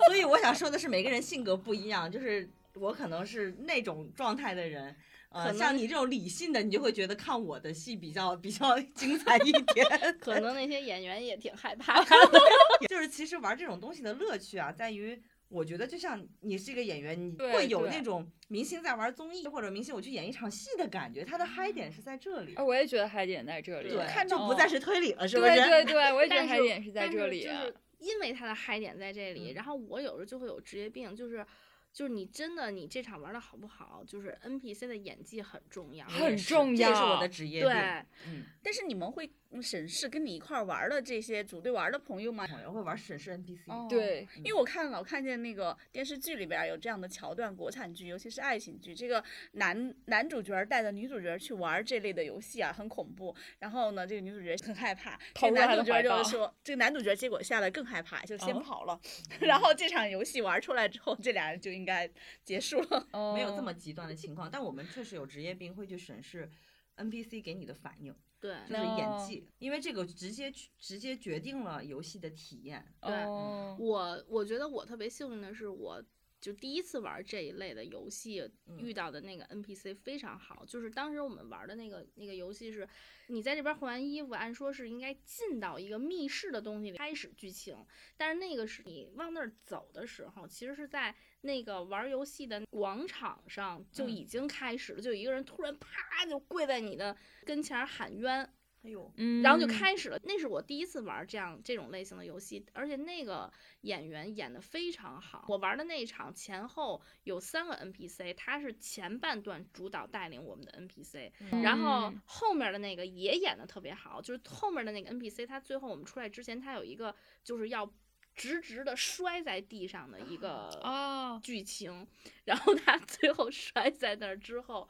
[0.07, 4.97] 所以我想说的是，每个人性格不一样，就是我可能是那种状态的人，
[5.31, 9.87] 呃，像你这种理性的，你就会觉得看我的戏比较比较 精彩一点。
[10.21, 12.11] 可能那些演员也挺害怕的。
[12.89, 15.21] 就是其实玩这种东西的乐趣啊，在于。
[15.51, 25.53] 我觉得就像你是一个演员，你会有那种明星在玩综艺或者明星我去演一场戏的感觉，他的嗨点是在这里啊，，我也觉得嗨点在这里，对，看就不再是推理了，是不是？
[25.57, 27.43] 对对对，我也觉得嗨点是在这里。
[27.43, 31.45] 就是因为他的嗨点在这里，嗯然后我有时候就会有职业病，就是。
[31.93, 37.71] 就是你真的，你这场玩的好不好，就是 NPC 的演技很重要，很重这也是我要的职业病。
[37.71, 39.31] 对，嗯，但是你们会
[39.63, 42.47] 审视跟你一块儿玩的这些组队玩的朋友吗？
[42.47, 53.35] 朋友会玩审视 NPC，、哦对因为我看老看见那个电视剧里边有这样的桥段，国产剧，尤其是爱情剧，这个男男主角带着女主角去玩这类的游戏啊，很恐怖。
[53.59, 59.01] 然后呢，这个女主角很害怕，这男主角就是说，这个男主角结果下来更害怕，就先哦跑了。
[59.41, 62.09] 然后这场游戏玩出来之后，这俩人就应该
[62.45, 63.07] 结束了。
[63.13, 66.51] 哦没有这么极端的情况，但我们确实有职业病会去审视
[66.97, 69.27] NPC 给你的反应，对，就是演哦。
[69.29, 72.85] 技，因为这个直接直接决定了游戏的体验。
[73.03, 76.03] 对哦我我觉得我特别幸运的是，我
[76.41, 78.79] 就第一次玩这一类的游戏嗯。
[78.79, 82.89] 遇到的那个 NPC 非常好，就是当时我们玩的那个那个游戏是，
[83.29, 87.77] 你在这边换完衣服，按说是应该进到一个密室的东西里开始剧情，
[88.17, 94.11] 但是那个是你往那儿走的时候，其实是在那个玩游戏的广场上就嗯。
[94.11, 98.49] 已经开始了，就有一个人突然啪就跪在你的跟前儿喊冤，
[98.83, 100.19] 哎呦，嗯，然后就开始了。
[100.25, 105.45] 那是我第一次玩这样这种类型的游戏，而且那个演员演的非常好。
[105.49, 111.31] 我玩的那一场前后有三个 NPC，他是前半段主导带领我们的 NPC，、
[111.63, 114.21] 然后嗯后面的那个也演的特别好。
[114.23, 117.15] 就是后面的那个 NPC，他最后我们出来之前，他有一个
[117.45, 117.93] 就是要
[118.35, 122.07] 直直的摔在地上的一个啊，剧情，
[122.45, 124.89] 然后他 最后摔在那儿之后，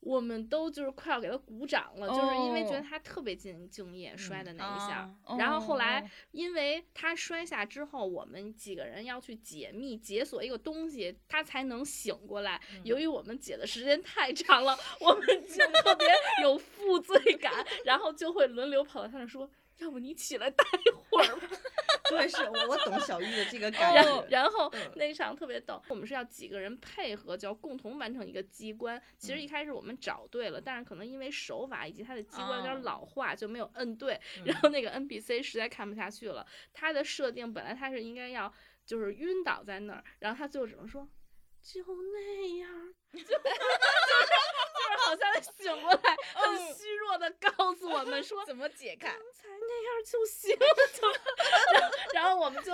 [0.00, 5.10] 我们都就是快要给他鼓掌了，就是因为觉得哦他特别敬敬业摔的那一下。
[5.24, 12.60] 啊然后后来哦，因为他摔下之后，我们几个人要去解密解锁一个东西，他才能醒过来。
[12.84, 16.06] 由于我们解的时间太长了，我们就特别
[16.42, 17.52] 有负罪感，
[17.84, 20.64] 然后就会轮流跑到他那说：“要不你起来待
[21.10, 21.48] 会儿吧。
[22.08, 24.10] ”对，是我我懂小玉的这个感然觉。
[24.12, 29.00] 后然后嗯那场特别逗，我们是要几个人配合，就要共同完成一个机关。
[29.18, 34.14] 其实一开始我们找对了，但是可能因为手法以及它的机关有点哦老化，就没有摁对。
[34.38, 38.52] 嗯 然后那个 NPC 实在看不下去了，他的设定本来他是应该要
[38.84, 41.08] 就是晕倒在那儿，然后他最后只能说。
[41.62, 41.80] 就
[42.12, 42.70] 那样，
[43.24, 49.08] 就就是就是好像醒过来，很虚弱的告诉我们说， 怎么解开？
[49.08, 50.66] 刚才那样就行，了
[52.14, 52.72] 然后然后我们就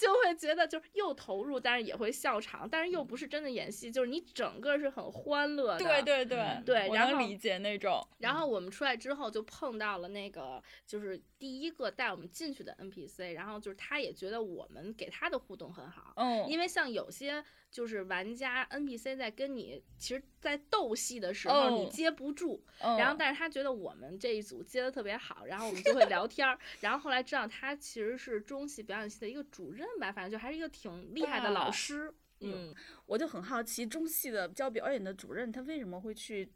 [0.00, 5.78] 就会觉得就是又投入，但是也会笑场，但是又不是真的演戏，就是你整个是很欢乐的。
[5.78, 8.06] 对对对对然后能理解那种。
[8.18, 32.12] 然后我们出来之后就碰到了那个就是第一个带我们进去的 NPC，然后就是他也觉得我们给他的互动很好，嗯，因为像有些就是玩家 NPC 在跟你其实，在斗戏的时候你哦接不住，嗯然后，但是他觉得我们这一组接的特别好，然后我们就会聊天儿， 然后后来知道他其实是中戏表演系的一个主任吧，反正就还是一个挺厉害的老哇师。
[32.40, 32.74] 嗯，
[33.06, 36.52] 我就很好奇，中戏的教表演的主任他为什么会去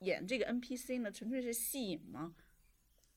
[0.00, 1.12] 演这个 NPC 呢？
[1.12, 2.34] 纯粹是戏瘾吗？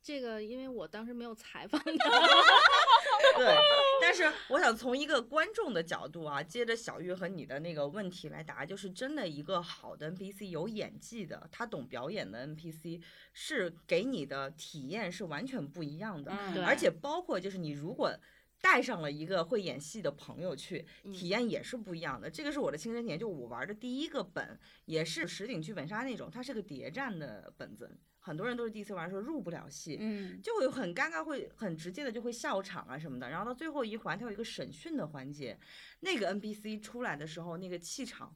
[0.03, 1.89] 这个因为我当时没有采访他
[3.37, 3.55] 对，
[4.03, 18.13] 但是我想从一个观众的角度啊，接着小玉和你的那个问题来答，就是真的一个好的 NPC 有演技的，他懂表演的 NPC 是给你的体验是完全不一样的，嗯而且包括就是你如果。
[18.61, 22.31] 带上了一个会演戏的朋友去，嗯体验也是不一样的。
[22.31, 27.93] 这个是我的亲身体验，就我玩的第一个本也是实景剧本杀那种，它是个谍战的本子，
[28.25, 29.97] 很多人都是第一次玩的时候入不了戏。
[29.99, 33.29] 嗯，就会很尴尬，会很直接的就会笑场啊什么的。
[33.29, 35.59] 然后到最后一环，它有一个审讯的环节，
[35.99, 38.33] 那个 NPC 出来的时候，那个气场，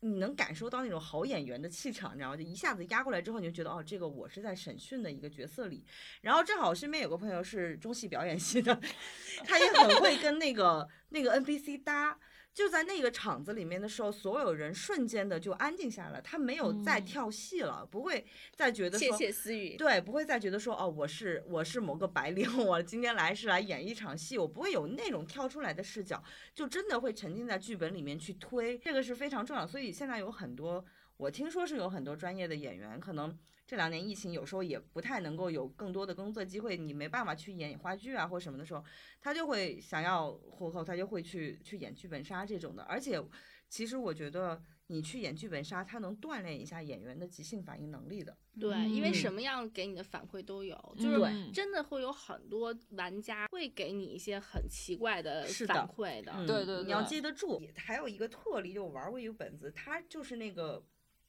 [0.00, 2.36] 你能感受到那种好演员的气场，你知道吗？
[2.36, 5.84] 就一下子压过来之后，你就觉得哦，这个我是在审讯的一个角色里。
[6.20, 8.78] 然后正好身边有个朋友是中戏表演系的，
[9.46, 12.13] 他也很会跟那个那个 NPC 搭。
[12.54, 19.76] 就在那个场子里面的时候，所有人瞬间的就安静下来，他没有再嗯跳戏了，不会再觉得窃说窃私语。
[19.76, 26.22] 对，不会再觉得说哦，我是我是某个白领，我今天来是来演一场戏，我不会有那种跳出来的视角，
[26.54, 29.66] 就真的会沉浸在剧本里面去推，这个是非常重要。
[29.66, 30.84] 所以现在有很多，
[31.16, 33.36] 我听说是有很多专业的演员，可能
[33.66, 38.84] 这两年疫情有时候也不太能够有更多的工作机会，你没办法去演话剧啊或什么的时候，
[39.20, 42.82] 他就会想要活口，他就会去去演剧本杀这种的。
[42.84, 43.22] 而且，
[43.68, 48.36] 其实我觉得你去演剧本杀，他能锻炼一下演员的即兴反应能力的。
[48.60, 56.32] 对，因为嗯什么样给你的反馈都有，就是真的会有很多玩家会给你一些很奇怪的反馈的。
[56.36, 57.60] 嗯对对你要对记得住。
[57.74, 60.84] 还有一个特例，就我玩过一个本子，他就是那个，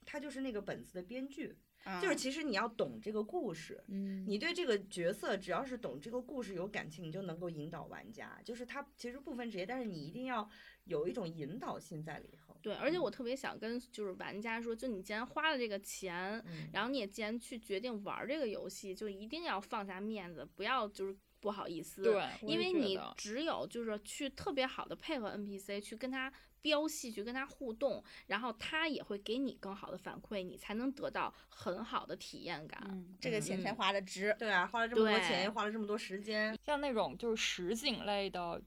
[0.06, 1.58] 他就是那个本子的编剧，
[2.02, 3.84] 就是其实你要懂这个故事。
[3.88, 8.40] 嗯，你对这个角色，只要是懂这个故事有感情，你就能够引导玩家。
[8.44, 10.50] 就是他其实不分职业，但是你一定要
[10.86, 12.58] 有一种引导性在里头。
[12.62, 22.02] 对，而且我特别想跟就是玩家说，就你既然花了这个钱，嗯然后你也既然去决定玩这个游戏，就一定要放下面子，不要就是不好意思。
[22.02, 32.82] 对，因为你只有就是去特别好的配合 NPC，去跟他飙戏，去跟他互动，然后他也会给你更好的反馈，你才能得到很好的体验感。
[32.90, 34.36] 嗯，这个钱才嗯花的值。
[34.40, 38.60] 对啊，花了这么多钱，又花了这么多时间，像那种就是实景类的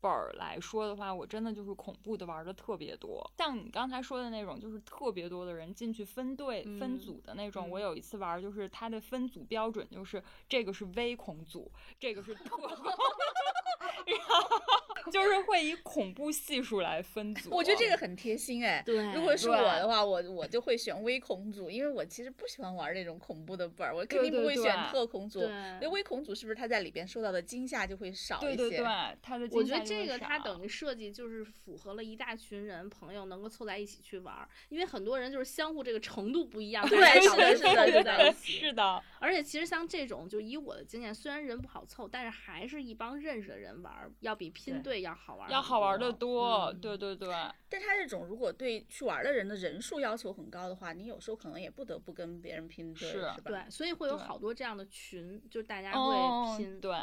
[0.00, 3.28] 本儿来说的话，我真的就是恐怖的玩的特别多。
[3.36, 7.68] 像你刚才说的那种，就是特别多的人进去分队、分嗯组的那种。
[7.68, 17.50] 嗯我有一次玩，就是它的分组标准就是这个是微恐组，这个是特恐，然后就是会以恐怖系数来分组。
[17.54, 18.82] 我觉得这个很贴心哎。
[18.84, 25.40] 对如果是我的话，我我就会选微恐组，因为我其实不喜欢玩那种恐怖的本儿，我肯定不会选特恐组。
[25.40, 28.56] 对因为微恐组是不是他在里边受到的惊吓就会少一些？
[28.56, 28.86] 对对对，
[29.22, 38.52] 它的我觉得惊吓就会这个它等于设计就是符合了一大群人朋友能够凑在一起去玩儿，因为很多人就是相互这个程度不一样，对是的是的凑在一起。
[38.58, 46.12] 是的，而且其实像这种，就以我的经验，虽然人不好凑，但是还是一帮认识的人玩，要比拼对队要好玩儿，要好玩的。
[46.12, 46.66] 多。
[46.72, 47.28] 嗯对对对。
[47.68, 53.36] 但他这种如果对去玩的人的人数要求很高的话，你有时候可能也不得不跟别人拼对，是是吧？
[53.44, 56.80] 对，所以会有好多这样的群，就大家哦会拼。
[56.80, 56.96] 对，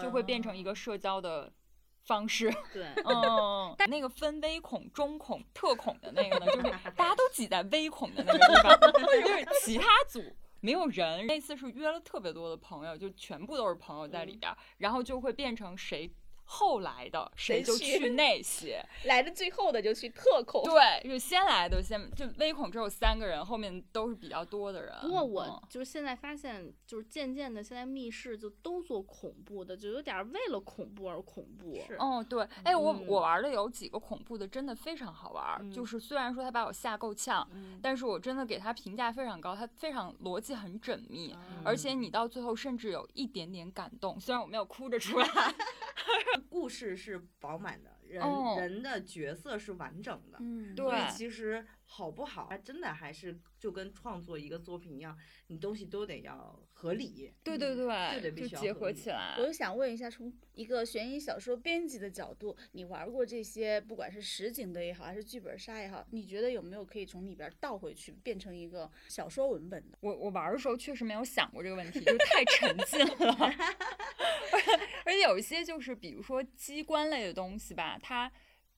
[0.00, 1.52] 就会变成一个社交的
[2.04, 2.50] 方式。
[2.72, 8.98] 对， 嗯，但那个分微恐、中恐、特恐的那个呢，就是 大家都挤在微恐的那个地方，就
[9.28, 10.22] 是其他组
[10.60, 11.26] 没有人。
[11.26, 16.10] 那次是约了特别多的朋友，就全部都是朋友在里边儿，然后就会变成谁
[16.50, 18.82] 后来的谁就去去那些。
[19.04, 20.64] 来的最后的就去特恐。
[20.64, 24.94] 对，就先来的先就微恐只有三个人，后面都是比较多的人。
[25.02, 31.78] 不过我嗯就是现在发现，就是渐渐的，现在密室就都做恐怖的，就有点儿为了恐怖而恐怖。
[31.86, 35.70] 是哦，对，哎，我嗯我玩的有几个恐怖的，真的非常好玩儿。
[35.70, 45.28] 就嗯是虽然说他把我吓够呛，嗯，但是我真的给他评价非常高，他非常逻辑很缜密，而且嗯你到最后甚至有一点点感动，虽然我没有哭着出来。
[46.38, 50.38] 故事是饱满的，人、哦人的角色是完整的。
[50.40, 55.16] 嗯，对所以其实好不好，它真的还是就跟创作一个作品一样，
[55.48, 57.32] 你东西都得要合理。
[57.42, 59.46] 对对对，就，得必须要合理合起来我。
[59.46, 69.98] 就想问一下，从一个悬疑小说编辑的角度，你玩过这些，不管是实景的也好，还是剧本杀也好，你觉得有没有可以从里边倒回去，变成一个小说文本的？
[70.00, 73.54] 我我玩的时候确实没有想过这个问题，就是太沉浸了，
[75.38, 78.30] 有一些就是比如说机关类的东西吧，它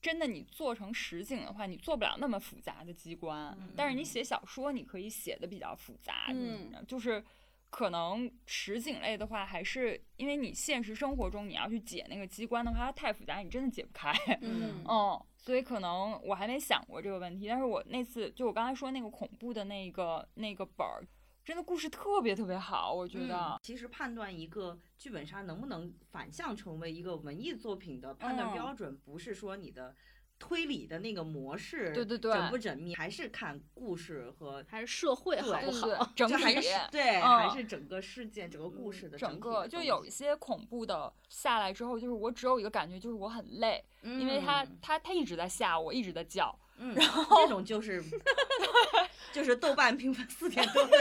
[0.02, 7.24] 真的你做成实景的话，你做不了那么复杂的机关，但是你写小说你可以写的比较复杂，嗯，就是。
[7.72, 14.12] 可能实景类的话，还是因为你现实生活中你要去解那个机关的话，它太复杂，你真的解不开。
[14.40, 21.06] 嗯 嗯，所以可能我还没想过这个问题，但是我那次就我刚才说那个恐怖的那个那个本儿，
[21.50, 23.58] 真的故事特别特别好，我觉得。
[23.60, 29.92] 其实判断一个剧本杀能不能反向成为一个文艺作品的判断嗯标准，不是说你的
[30.38, 36.12] 推理的那个模式，对对对缜不缜密，还是看故事和还是社会好对不对对好？
[36.14, 48.02] 整体还是对，嗯还是整个事件、整个故事的整体个就有一些恐怖的下来之后，就是我只有一个感觉，就是我很累，因为他嗯他他一直在吓我，一直在叫，嗯，然后这种就是
[49.32, 50.96] 就是豆瓣评分四点多的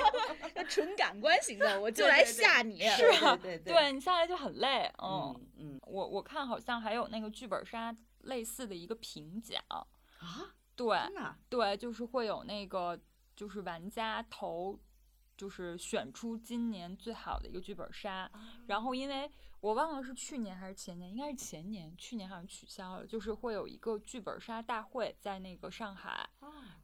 [0.54, 2.80] 那纯感官型的，我就对来对对吓你。
[2.80, 9.86] 是对对对，对你下来就很累，嗯，嗯嗯我我看好像还有那个剧本杀类似的一个评奖，啊，
[10.76, 12.98] 对真的啊对，就是会有那个
[13.34, 14.78] 就是玩家投。
[15.36, 18.30] 就是选出今年最好的一个剧本杀，
[18.66, 19.30] 然后因为
[19.60, 26.28] 我忘了是去年还是前年，应该是前年，去年好像取消了，就是会有一个剧本杀大会在那个上海，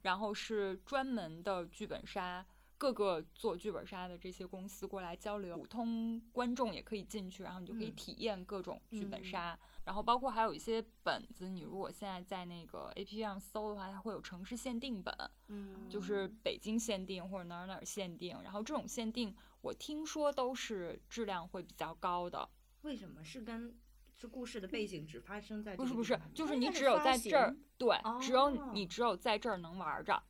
[0.01, 2.45] 然后是专门的剧本杀，
[2.79, 9.59] 各个做剧本杀的这些公司过来交流，普通观众也可以进去，然后你就可以嗯体验各种剧本嗯杀。
[9.83, 15.13] 然后包括还有一些本子，你如果现在在那个 A P P 上搜的话，它会有城市限定本，
[15.49, 18.41] 嗯就是北京限定或者哪儿哪儿限定。
[18.41, 22.49] 然后这种限定，我听说都是质量会比较高的。
[22.83, 23.77] 为什么是跟
[24.15, 30.23] 是故事的背景只发生在不是不是就是你只有在这儿，对，只有哦你只有在这儿能玩着。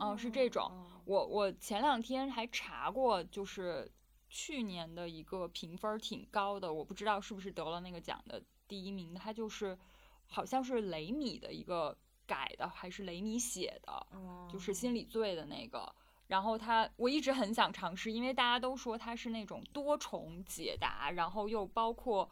[0.00, 0.86] 哦是这种哦。
[1.04, 3.90] 我我前两天还查过，就是
[4.28, 9.78] 去年的一个评分儿挺高的，我不知道是不是得了那个奖的第一名，它就是
[10.26, 14.06] 好像是雷米的一个改的，还是雷米写的，
[14.52, 15.90] 就是心理罪的那个。
[16.26, 22.30] 然后它我一直很想尝试，因为大家都说它是那种多重解答，然后又包括，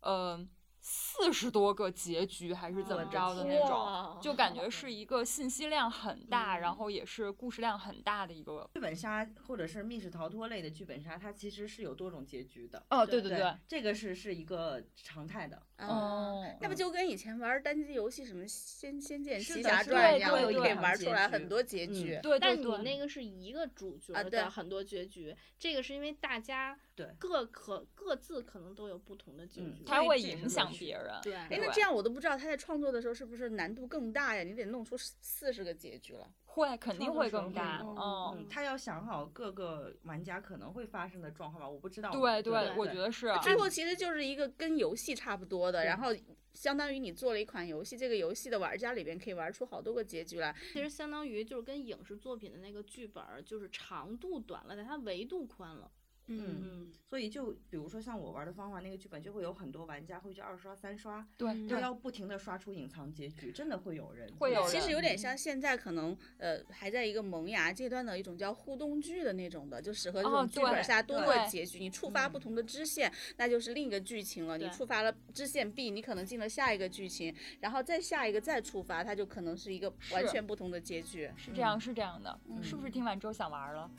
[0.00, 0.46] 呃，
[0.90, 4.18] 四十多个结局还是怎么着的那种。
[4.22, 8.68] 就感觉是一个信息量很大，然嗯后也是故事量很大的一个。
[8.72, 12.82] 剧本杀或者是密室逃脱类的剧本杀，它其实是有多种结局的。
[12.88, 15.56] 哦，对对对，这个是是一个常态的。
[15.78, 22.18] 哦嗯，那不就跟以前玩单机游戏什么《仙仙剑奇侠传》一样，可以玩出来很多结嗯局。
[22.22, 29.84] 对但对对，你那个是一个主角的很多结局，这个是因为大家对各可各自可能都有不同的结嗯局。
[29.84, 31.20] 它会影响趣别人。
[31.22, 34.42] 对，哎，那这样我都不知道他在创作的时候是不是难度更大呀？
[34.42, 36.30] 你得弄出四十个结局了。
[36.44, 42.10] 会肯定会更大，嗯，他要想好各个玩家可能会发生的状况吧，我不知道。
[42.10, 43.32] 对对，我觉得是。
[43.42, 46.08] 最后其实就是一个跟游戏差不多的，然后
[46.54, 50.52] 相当于你做了一款游戏，这个游戏的玩家里边可以玩出好多个结局来。
[50.72, 55.88] 其实相当于就是跟影视作品的那个剧本，就是长度短了，但它维度宽了。
[56.28, 74.58] 嗯嗯，所以就比如说像我玩的方法，那个剧本就会有很多玩家会去二刷、三刷，对他要不停的刷出隐藏结局，真的会有人会有人其实有点像现在可能呃还在一个萌芽阶段的一种叫互动剧的那种的，就适合这哦种剧本对杀多个结局，你触发不同的支线，那就是另一个剧情了。
[74.58, 81.30] 你触发了支线 B，你可能进了下一个剧情，然后再下一个再触发，它就可能是一个完全不同的结局。
[81.36, 83.90] 是这样，是这样的，是不是嗯听完之后想玩了？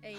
[0.00, 0.14] 哎，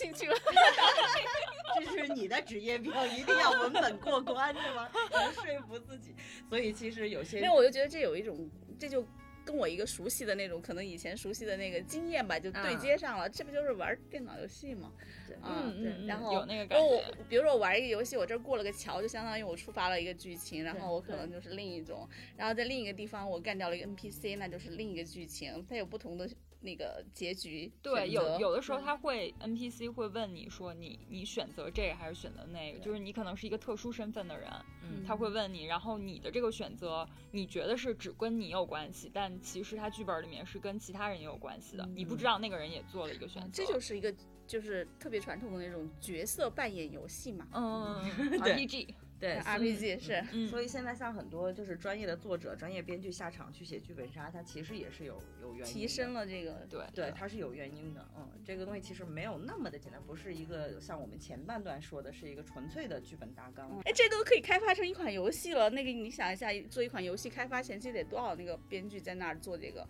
[0.00, 0.36] 兴趣了。
[1.84, 4.90] 这是你的职业病，一定要文本过关是吗？
[5.12, 6.14] 能说服自己。
[6.48, 9.06] 所以其实有些没有，我就觉得这有一种，这就
[9.44, 13.28] 跟我一个熟悉的那种，可能以前熟悉的那个经验吧，就对啊接上了。
[13.28, 14.92] 这不就是玩电脑游戏吗？
[15.40, 16.84] 啊嗯对，然后有那个感觉。
[16.84, 26.28] 我比如说我玩一个游戏，我这过了个桥，就相当于我触发了一个剧情，然后我可能就是另一种，然后在另一个地方我干掉了一个 NPC，那就是另一个剧情，它有不同的
[26.60, 27.72] 那个结局。
[27.82, 28.84] 对，有有的时候嗯。
[28.84, 34.50] 他会 NPC 会问你说你你选择这个还是选择那个，就是你可能是一个特殊身份的人，
[34.82, 35.04] 嗯。
[35.06, 44.14] 他会问你，然后你的这个选择你觉得是只跟你有关系，但其实他剧本里面是跟其他人也有关系的，你不知道那个人也做了一个选择，这就是一个
[44.46, 47.48] 就是特别传统的那种角色扮演游戏嘛。
[47.52, 48.02] 嗯
[48.40, 56.14] RPG，对 RPG 是嗯，所以现在像很多就是专业的作者、专业编剧下场去写剧本杀，它其实也是有有原因提升。
[56.14, 63.78] 了这个对对，它是有原因的，嗯，这个东西其实没有那么的简单，不是一个像我们前半段说的，是一个纯粹的剧本大纲。
[63.84, 65.68] 哎，这都可以开发成一款游戏了。
[65.68, 69.86] 那个你想一下，做一款游戏开发前期得多少那个编剧在那儿做这个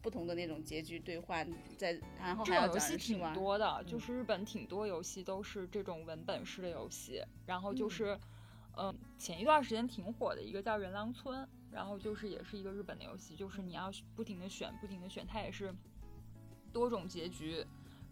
[0.00, 1.46] 不同的那种结局兑换，
[1.76, 3.32] 在然后这还要找种游戏挺。
[3.34, 8.20] 多的，就嗯是日本挺多游戏都是这种文本式的游戏，然后就嗯是，嗯、
[9.18, 15.74] 前一段时间挺火的一个叫《人狼村》，然后就是也是一个日本的游戏，就是你要不停的选，不停的选，它也是
[16.72, 17.64] 多种结局，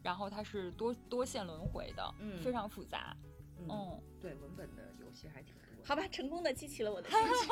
[0.02, 3.16] 然后它是多多线轮回的，嗯非常复杂，
[3.58, 5.62] 嗯，嗯，对，文本的游戏还挺多。
[5.84, 7.48] 好吧，成功的激起了我的 兴趣。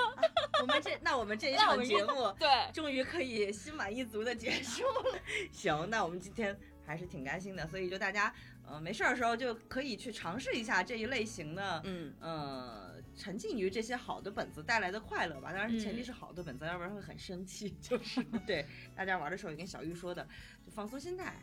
[0.60, 5.18] 我们这那我们这一 场节目对，终于可以心满意足的结束了。
[5.50, 7.66] 行，那我们今天还是挺开心的。
[7.68, 8.34] 所以就大家
[8.66, 12.85] 呃没事儿的时候就可以去尝试一下这一类型的，嗯，呃，
[13.16, 15.52] 沉浸于这些好的本子带来的快乐吧。
[15.52, 17.70] 当然前提嗯是好的本子，要不然会很生气。
[17.80, 20.22] 就是 对大家玩的时候，也跟小玉说的，
[20.64, 21.34] 就放松心态，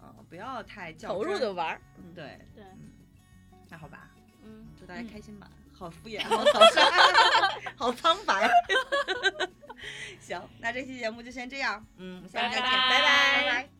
[0.00, 1.80] 啊、不要太较投入的玩儿，
[2.14, 2.64] 对，对，
[3.68, 4.10] 那好吧，
[4.44, 5.50] 嗯，祝大家嗯开心吧。
[5.72, 6.82] 好敷衍， 好草率，
[7.76, 8.50] 好苍白。
[10.18, 13.77] 行，那这期节目就先这样，嗯，我们下期再见，拜拜拜拜拜拜